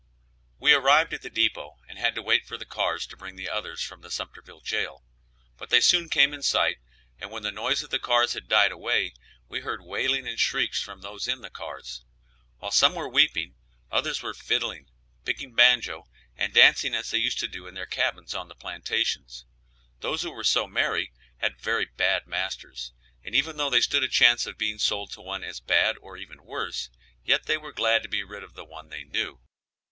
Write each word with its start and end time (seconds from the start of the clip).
We 0.57 0.73
arrived 0.73 1.13
at 1.13 1.21
the 1.21 1.29
depot 1.29 1.77
and 1.87 1.99
had 1.99 2.15
to 2.15 2.23
wait 2.23 2.47
for 2.47 2.57
the 2.57 2.65
cars 2.65 3.05
to 3.05 3.15
bring 3.15 3.35
the 3.35 3.47
others 3.47 3.83
from 3.83 4.01
the 4.01 4.09
Sumterville 4.09 4.63
jail, 4.63 5.03
but 5.57 5.69
they 5.69 5.79
soon 5.79 6.09
came 6.09 6.33
in 6.33 6.41
sight, 6.41 6.77
and 7.19 7.29
when 7.29 7.43
the 7.43 7.51
noise 7.51 7.83
of 7.83 7.91
the 7.91 7.99
cars 7.99 8.33
had 8.33 8.47
died 8.47 8.71
away, 8.71 9.13
we 9.47 9.59
heard 9.61 9.85
wailing 9.85 10.27
and 10.27 10.39
shrieks 10.39 10.81
from 10.81 11.01
those 11.01 11.27
in 11.27 11.41
the 11.41 11.51
cars. 11.51 12.03
While 12.57 12.71
some 12.71 12.95
were 12.95 13.07
weeping, 13.07 13.53
others 13.91 14.23
were 14.23 14.33
fiddling, 14.33 14.89
picking 15.23 15.53
banjo, 15.53 16.07
and 16.35 16.51
dancing 16.51 16.95
as 16.95 17.11
they 17.11 17.19
used 17.19 17.37
to 17.37 17.47
do 17.47 17.67
in 17.67 17.75
their 17.75 17.85
cabins 17.85 18.33
on 18.33 18.47
the 18.47 18.55
plantations. 18.55 19.45
Those 19.99 20.23
who 20.23 20.31
were 20.31 20.43
so 20.43 20.65
merry 20.65 21.11
had 21.37 21.61
very 21.61 21.85
bad 21.85 22.25
masters, 22.25 22.91
and 23.23 23.35
even 23.35 23.57
though 23.57 23.69
they 23.69 23.81
stood 23.81 24.01
a 24.03 24.07
chance 24.07 24.47
of 24.47 24.57
being 24.57 24.79
sold 24.79 25.11
to 25.11 25.21
one 25.21 25.43
as 25.43 25.59
bad 25.59 25.95
or 26.01 26.17
even 26.17 26.43
worse, 26.43 26.89
yet 27.23 27.45
they 27.45 27.55
were 27.55 27.71
glad 27.71 28.01
to 28.01 28.09
be 28.09 28.23
rid 28.23 28.41
of 28.43 28.55
the 28.55 28.65
one 28.65 28.89
they 28.89 29.03
knew. 29.03 29.39